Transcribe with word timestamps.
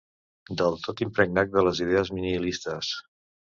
Del 0.61 0.77
tot 0.85 1.03
impregnat 1.07 1.53
de 1.57 1.65
les 1.69 1.83
idees 1.87 2.11
nihilistes. 2.19 2.93